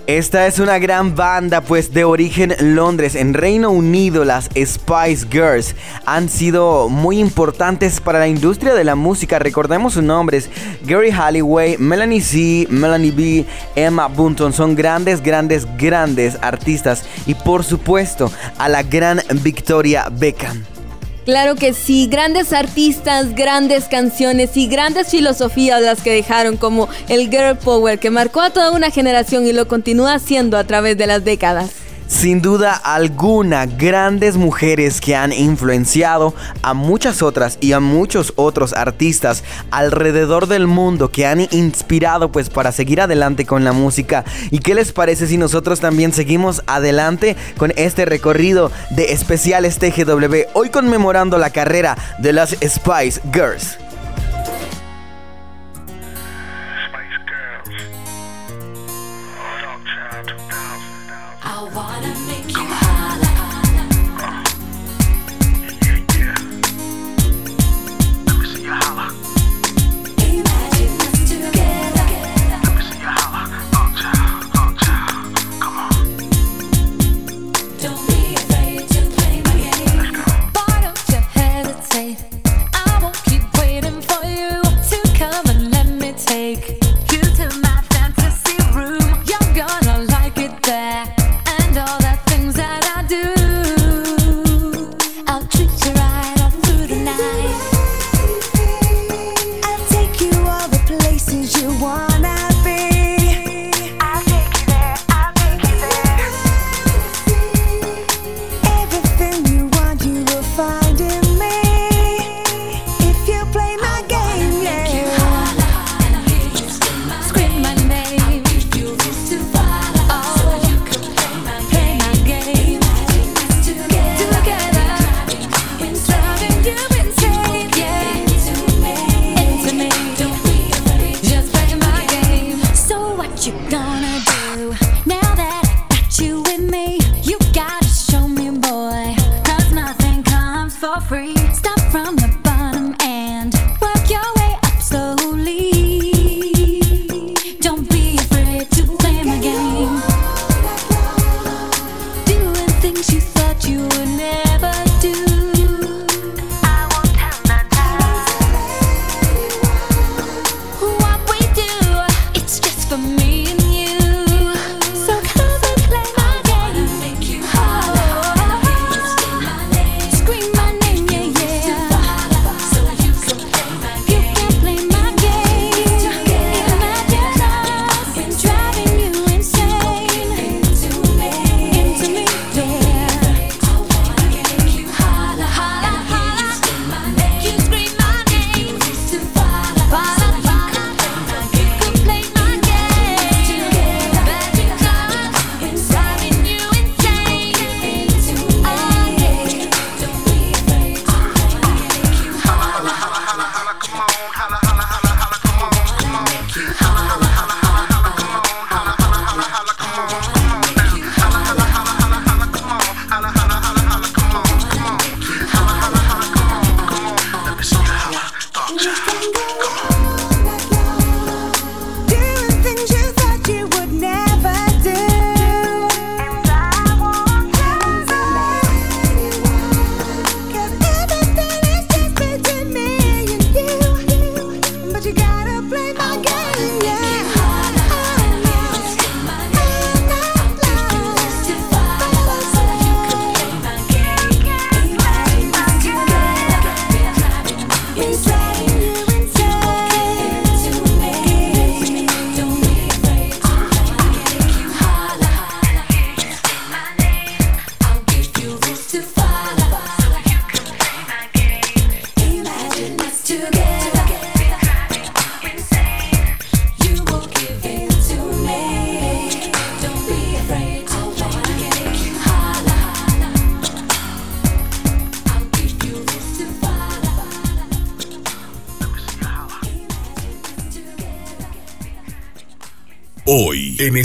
Esta 0.08 0.46
es 0.46 0.60
una 0.60 0.78
gran 0.78 1.16
banda 1.16 1.62
pues 1.62 1.92
de 1.92 2.04
origen 2.04 2.54
Londres, 2.60 3.16
en 3.16 3.34
Reino 3.34 3.72
Unido 3.72 4.24
las 4.24 4.52
Spice 4.56 5.26
Girls 5.32 5.74
han 6.06 6.30
sido 6.30 6.90
muy 6.90 7.18
importantes 7.18 8.00
para 8.02 8.20
la 8.20 8.28
industria 8.28 8.76
de 8.76 8.84
la 8.84 8.94
música, 8.94 9.40
recordemos 9.40 9.94
sus 9.94 10.04
nombres, 10.04 10.52
Gary 10.84 11.10
Halliway, 11.10 11.78
Melanie 11.80 12.22
C, 12.22 12.68
Melanie 12.70 13.10
B, 13.10 13.46
Emma 13.76 14.08
Bunton, 14.08 14.54
son 14.54 14.76
grandes, 14.76 15.24
grandes, 15.24 15.66
grandes 15.76 16.38
artistas. 16.40 17.04
Y 17.26 17.34
por 17.34 17.64
supuesto 17.64 18.32
a 18.60 18.70
la 18.70 18.84
gran 18.84 19.24
Victoria 19.42 20.08
Beckham. 20.12 20.75
Claro 21.26 21.56
que 21.56 21.74
sí, 21.74 22.08
grandes 22.08 22.54
artistas, 22.54 23.34
grandes 23.34 23.86
canciones 23.86 24.56
y 24.56 24.68
grandes 24.68 25.08
filosofías 25.08 25.82
las 25.82 26.04
que 26.04 26.12
dejaron 26.12 26.56
como 26.56 26.88
el 27.10 27.32
Girl 27.32 27.58
Power 27.58 27.98
que 27.98 28.12
marcó 28.12 28.42
a 28.42 28.52
toda 28.52 28.70
una 28.72 28.92
generación 28.92 29.48
y 29.48 29.52
lo 29.52 29.68
continúa 29.68 30.14
haciendo 30.14 30.56
a 30.56 30.66
través 30.66 31.00
de 31.00 31.08
las 31.08 31.26
décadas. 31.26 31.85
Sin 32.08 32.42
duda 32.42 32.76
alguna, 32.76 33.66
grandes 33.66 34.38
mujeres 34.38 35.02
que 35.02 35.16
han 35.16 35.34
influenciado 35.34 36.36
a 36.62 36.76
muchas 36.76 37.24
otras 37.24 37.58
y 37.62 37.74
a 37.74 37.80
muchos 37.80 38.34
otros 38.36 38.74
artistas 38.74 39.44
alrededor 39.72 40.48
del 40.48 40.68
mundo 40.68 41.10
que 41.10 41.26
han 41.26 41.42
inspirado 41.52 42.32
pues 42.32 42.50
para 42.50 42.72
seguir 42.72 43.02
adelante 43.02 43.46
con 43.46 43.64
la 43.64 43.74
música. 43.74 44.24
¿Y 44.52 44.60
qué 44.60 44.76
les 44.76 44.92
parece 44.92 45.26
si 45.26 45.38
nosotros 45.38 45.80
también 45.80 46.14
seguimos 46.14 46.62
adelante 46.68 47.36
con 47.58 47.74
este 47.76 48.06
recorrido 48.06 48.72
de 48.92 49.12
especiales 49.12 49.80
TGW 49.80 50.50
hoy 50.54 50.70
conmemorando 50.70 51.40
la 51.40 51.50
carrera 51.50 51.98
de 52.20 52.34
las 52.34 52.52
Spice 52.52 53.20
Girls? 53.34 53.78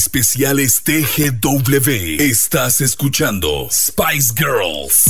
Especiales 0.01 0.81
TGW. 0.83 2.23
Estás 2.23 2.81
escuchando 2.81 3.69
Spice 3.71 4.33
Girls. 4.35 5.10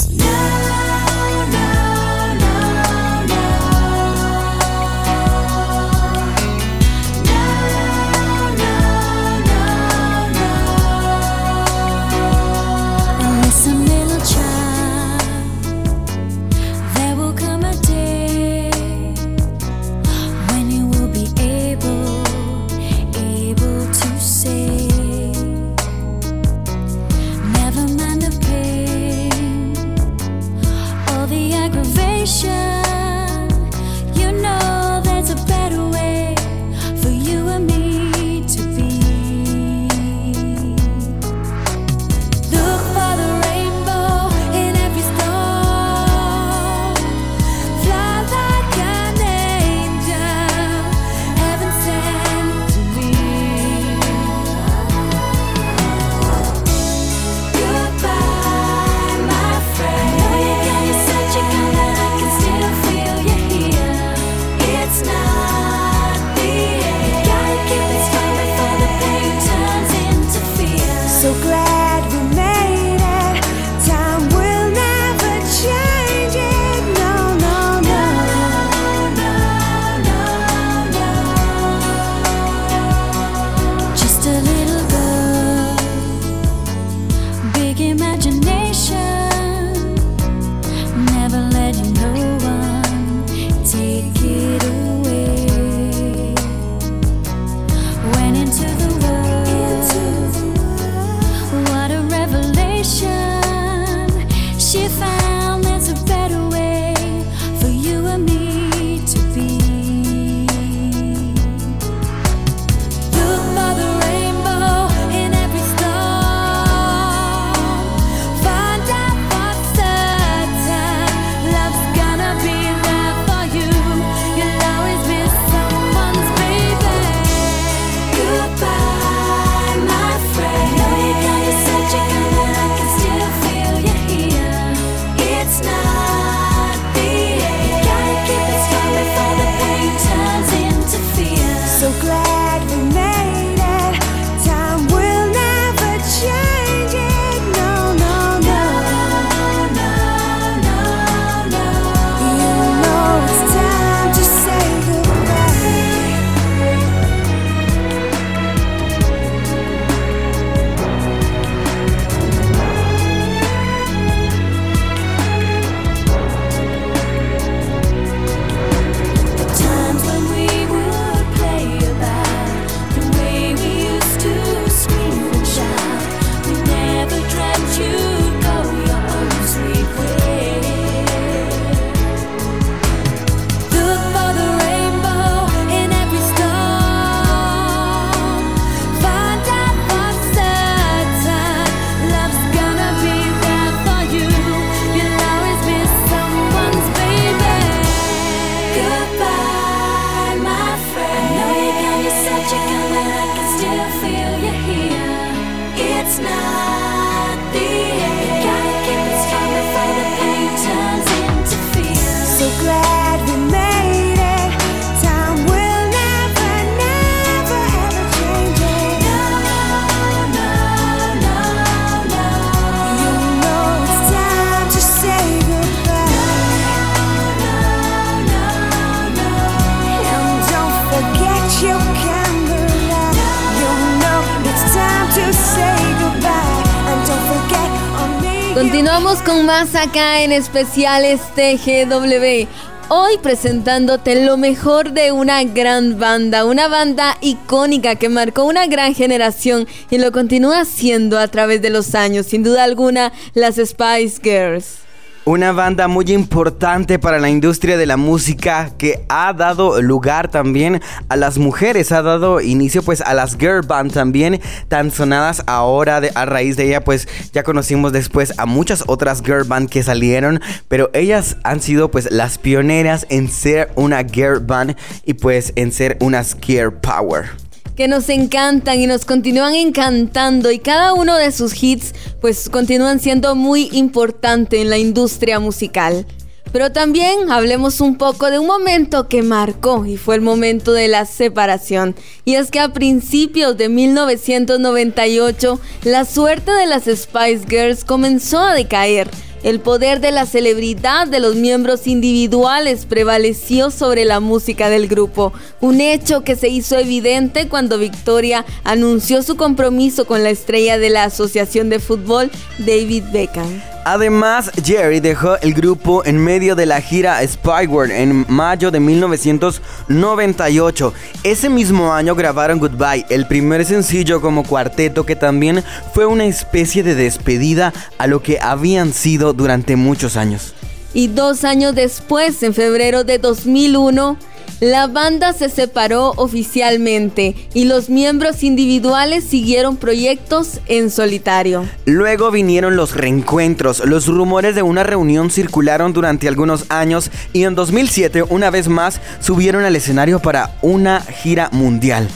Con 239.11 239.45
más 239.45 239.75
acá 239.75 240.23
en 240.23 240.31
especiales 240.31 241.21
este 241.21 241.59
TGW. 241.59 242.49
Hoy 242.91 243.19
presentándote 243.21 244.25
lo 244.25 244.37
mejor 244.37 244.93
de 244.93 245.11
una 245.11 245.43
gran 245.43 245.99
banda, 245.99 246.45
una 246.45 246.69
banda 246.69 247.19
icónica 247.21 247.97
que 247.97 248.09
marcó 248.09 248.45
una 248.45 248.69
gran 248.69 248.95
generación 248.95 249.67
y 249.91 249.99
lo 249.99 250.13
continúa 250.13 250.61
haciendo 250.61 251.19
a 251.19 251.27
través 251.27 251.61
de 251.61 251.71
los 251.71 251.97
años, 251.97 252.27
sin 252.27 252.45
duda 252.45 252.63
alguna, 252.63 253.13
las 253.35 253.57
Spice 253.57 254.21
Girls. 254.23 254.90
Una 255.31 255.53
banda 255.53 255.87
muy 255.87 256.07
importante 256.11 256.99
para 256.99 257.21
la 257.21 257.31
industria 257.31 257.77
de 257.77 257.87
la 257.87 257.97
música 257.97 258.73
que 258.77 259.05
ha 259.09 259.33
dado 259.33 259.81
lugar 259.81 260.29
también 260.29 260.83
a 261.09 261.15
las 261.15 261.39
mujeres, 261.39 261.93
ha 261.93 262.03
dado 262.03 262.41
inicio 262.41 262.83
pues 262.83 263.01
a 263.01 263.15
las 263.15 263.39
girl 263.39 263.65
band 263.65 263.93
también, 263.93 264.41
tan 264.67 264.91
sonadas 264.91 265.45
ahora 265.47 266.01
a 266.17 266.25
raíz 266.25 266.57
de 266.57 266.67
ella 266.67 266.83
pues 266.83 267.07
ya 267.33 267.45
conocimos 267.45 267.93
después 267.93 268.37
a 268.39 268.47
muchas 268.47 268.83
otras 268.89 269.23
girl 269.23 269.45
band 269.45 269.71
que 269.71 269.85
salieron, 269.85 270.41
pero 270.67 270.91
ellas 270.95 271.37
han 271.45 271.61
sido 271.61 271.93
pues 271.93 272.11
las 272.11 272.39
pioneras 272.39 273.07
en 273.09 273.29
ser 273.29 273.71
una 273.77 274.03
girl 274.03 274.41
band 274.41 274.75
y 275.05 275.15
pues 275.15 275.53
en 275.55 275.71
ser 275.71 275.97
unas 276.01 276.37
girl 276.41 276.73
power 276.73 277.50
que 277.81 277.89
nos 277.89 278.11
encantan 278.11 278.79
y 278.79 278.87
nos 278.87 279.07
continúan 279.07 279.55
encantando 279.55 280.51
y 280.51 280.59
cada 280.59 280.93
uno 280.93 281.17
de 281.17 281.33
sus 281.33 281.63
hits 281.63 281.95
pues 282.21 282.51
continúan 282.51 283.01
siendo 283.01 283.35
muy 283.35 283.71
importante 283.73 284.61
en 284.61 284.69
la 284.69 284.77
industria 284.77 285.41
musical. 285.41 286.05
Pero 286.53 286.73
también 286.73 287.31
hablemos 287.31 287.81
un 287.81 287.97
poco 287.97 288.31
de 288.31 288.39
un 288.39 288.47
momento 288.47 289.09
que 289.09 289.23
marcó 289.23 289.87
y 289.87 289.97
fue 289.97 290.17
el 290.17 290.21
momento 290.21 290.75
de 290.75 290.89
la 290.89 291.07
separación. 291.07 291.97
Y 292.27 292.35
es 292.35 292.51
que 292.51 292.61
a 292.61 292.75
principios 292.75 293.57
de 293.57 293.71
1998 293.71 295.59
la 295.85 296.05
suerte 296.05 296.53
de 296.53 296.67
las 296.67 296.85
Spice 296.85 297.47
Girls 297.49 297.87
comenzó 297.87 298.41
a 298.41 298.53
decaer 298.53 299.09
el 299.43 299.61
poder 299.61 300.01
de 300.01 300.13
la 300.13 300.27
celebridad 300.27 301.07
de 301.07 301.19
los 301.19 301.35
miembros 301.35 301.87
individuales 301.87 302.85
prevaleció 302.85 303.71
sobre 303.71 304.05
la 304.05 304.21
música 304.21 304.69
del 304.69 304.87
grupo, 304.87 305.33
un 305.61 305.81
hecho 305.81 306.23
que 306.23 306.37
se 306.37 306.49
hizo 306.49 306.79
evidente 306.79 307.49
cuando 307.49 307.79
Victoria 307.79 308.45
anunció 308.65 309.23
su 309.23 309.37
compromiso 309.37 310.07
con 310.07 310.23
la 310.23 310.31
estrella 310.31 310.79
de 310.79 310.91
la 310.91 311.05
Asociación 311.05 311.71
de 311.71 311.79
Fútbol, 311.79 312.31
David 312.59 313.05
Beckham. 313.13 313.70
Además, 313.85 314.51
Jerry 314.63 315.01
dejó 315.01 315.39
el 315.39 315.55
grupo 315.55 316.05
en 316.05 316.19
medio 316.19 316.55
de 316.55 316.67
la 316.67 316.83
gira 316.83 317.27
Spyward 317.27 317.91
en 317.91 318.27
mayo 318.29 318.71
de 318.71 318.79
1998. 318.79 320.93
Ese 321.23 321.49
mismo 321.49 321.91
año 321.93 322.15
grabaron 322.15 322.59
Goodbye, 322.59 323.07
el 323.09 323.27
primer 323.27 323.65
sencillo 323.65 324.21
como 324.21 324.45
cuarteto 324.45 325.07
que 325.07 325.17
también 325.17 325.65
fue 325.95 326.05
una 326.05 326.27
especie 326.27 326.83
de 326.83 326.95
despedida 326.95 327.73
a 327.97 328.07
lo 328.07 328.23
que 328.23 328.39
habían 328.41 328.93
sido 328.93 329.33
durante 329.33 329.77
muchos 329.77 330.19
años. 330.19 330.53
Y 330.93 331.07
dos 331.07 331.45
años 331.45 331.75
después, 331.75 332.43
en 332.43 332.53
febrero 332.53 333.05
de 333.05 333.19
2001, 333.19 334.19
la 334.61 334.87
banda 334.87 335.33
se 335.33 335.49
separó 335.49 336.13
oficialmente 336.17 337.35
y 337.55 337.65
los 337.65 337.89
miembros 337.89 338.43
individuales 338.43 339.25
siguieron 339.25 339.77
proyectos 339.77 340.61
en 340.67 340.91
solitario. 340.91 341.65
Luego 341.87 342.31
vinieron 342.31 342.77
los 342.77 342.95
reencuentros. 342.95 343.85
Los 343.87 344.07
rumores 344.07 344.55
de 344.55 344.63
una 344.63 344.83
reunión 344.83 345.31
circularon 345.31 345.93
durante 345.93 346.29
algunos 346.29 346.67
años 346.69 347.11
y 347.33 347.45
en 347.45 347.55
2007 347.55 348.25
una 348.29 348.51
vez 348.51 348.69
más 348.69 349.01
subieron 349.21 349.65
al 349.65 349.77
escenario 349.77 350.21
para 350.21 350.57
una 350.63 351.01
gira 351.01 351.49
mundial. 351.53 352.09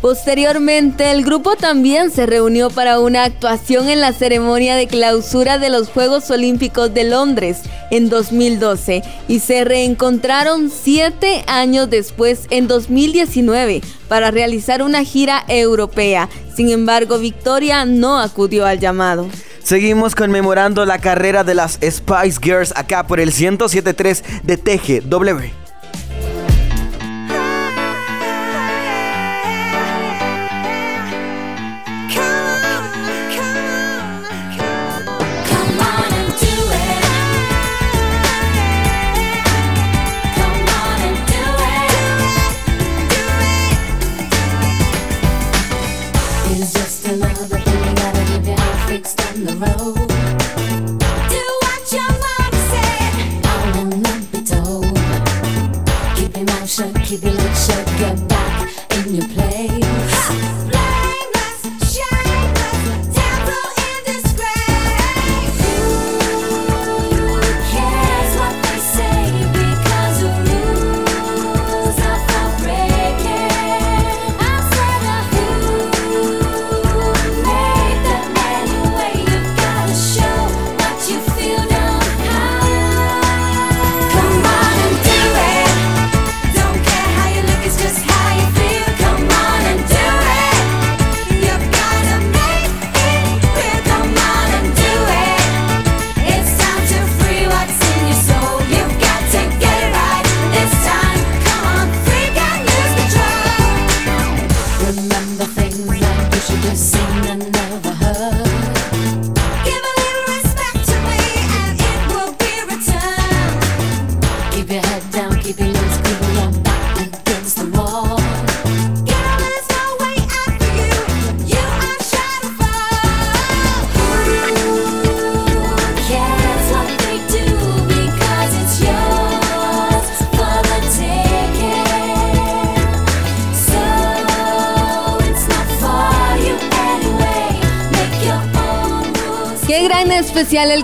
Posteriormente, 0.00 1.10
el 1.10 1.24
grupo 1.24 1.56
también 1.56 2.10
se 2.10 2.24
reunió 2.24 2.70
para 2.70 3.00
una 3.00 3.24
actuación 3.24 3.90
en 3.90 4.00
la 4.00 4.14
ceremonia 4.14 4.74
de 4.74 4.86
clausura 4.86 5.58
de 5.58 5.68
los 5.68 5.90
Juegos 5.90 6.30
Olímpicos 6.30 6.94
de 6.94 7.04
Londres 7.04 7.58
en 7.90 8.08
2012 8.08 9.02
y 9.28 9.40
se 9.40 9.62
reencontraron 9.64 10.70
siete 10.70 11.44
años 11.46 11.90
después 11.90 12.46
en 12.48 12.66
2019 12.66 13.82
para 14.08 14.30
realizar 14.30 14.82
una 14.82 15.04
gira 15.04 15.44
europea. 15.48 16.30
Sin 16.56 16.70
embargo, 16.70 17.18
Victoria 17.18 17.84
no 17.84 18.18
acudió 18.18 18.64
al 18.64 18.80
llamado. 18.80 19.28
Seguimos 19.62 20.14
conmemorando 20.14 20.86
la 20.86 20.98
carrera 20.98 21.44
de 21.44 21.54
las 21.54 21.74
Spice 21.74 22.38
Girls 22.42 22.72
acá 22.74 23.06
por 23.06 23.20
el 23.20 23.32
107.3 23.32 24.22
de 24.44 24.56
TGW. 24.56 25.69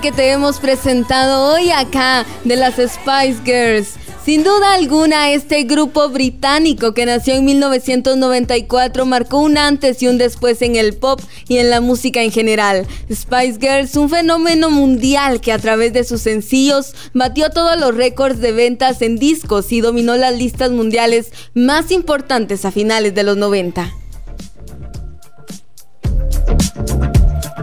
Que 0.07 0.13
te 0.13 0.31
hemos 0.31 0.61
presentado 0.61 1.53
hoy 1.53 1.73
acá 1.73 2.25
de 2.45 2.55
las 2.55 2.75
Spice 2.75 3.41
Girls. 3.45 3.95
Sin 4.25 4.45
duda 4.45 4.75
alguna, 4.75 5.33
este 5.33 5.65
grupo 5.65 6.09
británico 6.11 6.95
que 6.95 7.07
nació 7.07 7.35
en 7.35 7.45
1994 7.45 9.05
marcó 9.05 9.39
un 9.39 9.59
antes 9.59 10.01
y 10.05 10.07
un 10.07 10.17
después 10.17 10.63
en 10.63 10.77
el 10.77 10.95
pop 10.95 11.21
y 11.49 11.59
en 11.59 11.71
la 11.71 11.81
música 11.81 12.23
en 12.23 12.31
general. 12.31 12.87
Spice 13.13 13.59
Girls, 13.61 13.97
un 13.97 14.09
fenómeno 14.09 14.71
mundial 14.71 15.41
que 15.41 15.51
a 15.51 15.59
través 15.59 15.93
de 15.93 16.05
sus 16.05 16.21
sencillos 16.21 16.95
batió 17.13 17.51
todos 17.51 17.77
los 17.77 17.93
récords 17.93 18.41
de 18.41 18.53
ventas 18.53 19.03
en 19.03 19.19
discos 19.19 19.73
y 19.73 19.81
dominó 19.81 20.17
las 20.17 20.39
listas 20.39 20.71
mundiales 20.71 21.33
más 21.53 21.91
importantes 21.91 22.65
a 22.65 22.71
finales 22.71 23.13
de 23.13 23.25
los 23.25 23.37
90. 23.37 23.93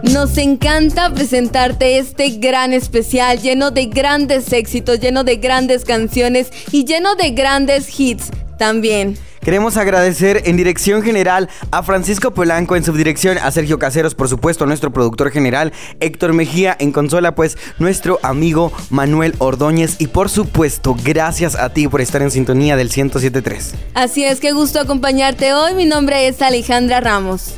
Nos 0.04 0.38
encanta 0.38 1.14
presentarte 1.14 1.98
este 1.98 2.32
gran 2.32 2.74
especial 2.74 3.40
lleno 3.40 3.72
de 3.72 3.86
grandes 3.86 4.52
éxitos, 4.52 5.00
lleno 5.00 5.24
de 5.24 5.38
grandes 5.38 5.86
canciones 5.86 6.52
y 6.74 6.84
lleno 6.84 7.16
de 7.16 7.32
grandes 7.32 7.98
hits 7.98 8.30
también. 8.58 9.18
Queremos 9.42 9.78
agradecer 9.78 10.42
en 10.46 10.58
dirección 10.58 11.04
general 11.04 11.50
a 11.72 11.84
Francisco 11.84 12.34
Polanco 12.34 12.76
en 12.76 12.84
subdirección, 12.84 13.38
a 13.38 13.50
Sergio 13.52 13.80
Caseros, 13.80 14.14
por 14.14 14.28
supuesto, 14.28 14.66
nuestro 14.66 14.92
productor 14.92 15.32
general, 15.32 15.72
Héctor 16.02 16.34
Mejía 16.34 16.76
en 16.78 16.92
consola, 16.92 17.34
pues 17.34 17.58
nuestro 17.80 18.20
amigo 18.24 18.74
Manuel 18.90 19.36
Ordóñez 19.38 19.96
y 20.00 20.08
por 20.08 20.30
supuesto, 20.30 20.98
gracias 21.02 21.56
a 21.56 21.70
ti 21.70 21.88
por 21.88 22.02
estar 22.02 22.22
en 22.22 22.32
sintonía 22.32 22.76
del 22.76 22.88
1073. 22.88 23.74
Así 23.94 24.26
es 24.26 24.42
que 24.42 24.52
gusto 24.52 24.82
acompañarte 24.82 25.54
hoy. 25.54 25.74
Mi 25.76 25.86
nombre 25.86 26.28
es 26.28 26.42
Alejandra 26.42 27.00
Ramos. 27.00 27.56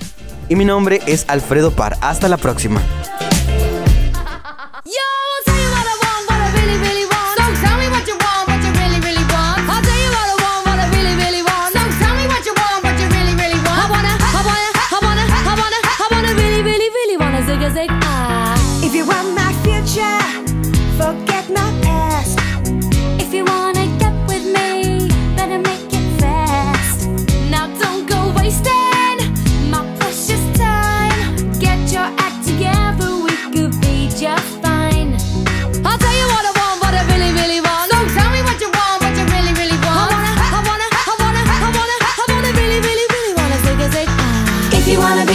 Y 0.48 0.56
mi 0.56 0.66
nombre 0.66 1.02
es 1.08 1.26
Alfredo 1.28 1.72
Par. 1.72 1.98
Hasta 2.02 2.28
la 2.28 2.38
próxima. 2.38 2.82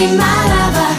be 0.01 0.17
my 0.17 0.41
lover. 0.53 0.91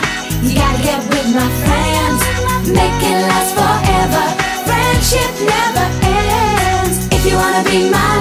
You 0.46 0.54
gotta 0.62 0.84
get 0.84 1.02
with 1.10 1.28
my 1.34 1.50
friends. 1.64 2.22
Make 2.70 3.02
it 3.10 3.20
last 3.30 3.52
forever. 3.58 4.26
Friendship 4.68 5.32
never 5.54 5.86
ends. 6.06 7.10
If 7.16 7.26
you 7.26 7.36
wanna 7.36 7.64
be 7.64 7.90
my 7.90 8.21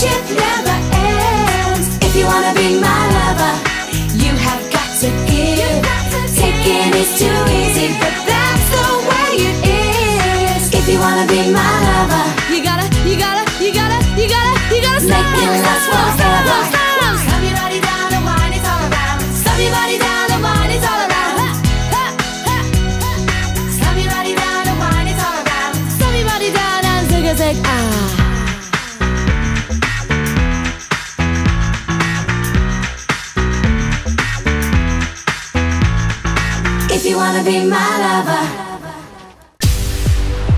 Friendship 0.00 0.30
never 0.34 0.76
ends. 0.96 1.98
If 2.00 2.16
you 2.16 2.24
wanna 2.24 2.54
be 2.54 2.80
my 2.80 3.12
lover, 3.12 3.19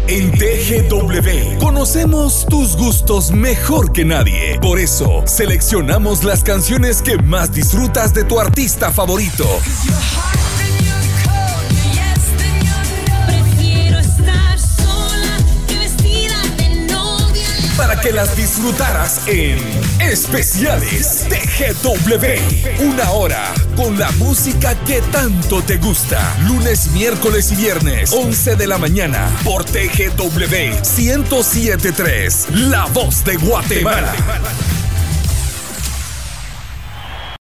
En 0.09 0.30
TGW 0.32 1.59
conocemos 1.59 2.45
tus 2.51 2.76
gustos 2.76 3.30
mejor 3.30 3.93
que 3.93 4.05
nadie. 4.05 4.59
Por 4.61 4.78
eso, 4.78 5.22
seleccionamos 5.24 6.22
las 6.22 6.45
canciones 6.45 7.01
que 7.01 7.16
más 7.16 7.51
disfrutas 7.51 8.12
de 8.12 8.24
tu 8.24 8.38
artista 8.38 8.93
favorito. 8.93 9.47
Para 17.78 17.99
que 18.01 18.12
las 18.12 18.36
disfrutaras 18.36 19.26
en 19.28 19.59
Especiales 19.99 21.26
TGW. 21.30 22.84
Una 22.84 23.11
hora 23.12 23.55
con 23.76 23.98
la 23.98 24.10
música 24.12 24.74
que 24.84 25.00
tanto 25.12 25.62
te 25.62 25.76
gusta. 25.78 26.36
Lunes, 26.46 26.90
miércoles 26.92 27.52
y 27.52 27.56
viernes, 27.56 28.12
11 28.12 28.56
de 28.56 28.66
la 28.66 28.78
mañana, 28.78 29.30
por 29.44 29.64
TGW 29.64 30.74
1073. 30.96 32.46
La 32.52 32.86
voz 32.86 33.24
de 33.24 33.36
Guatemala. 33.36 34.14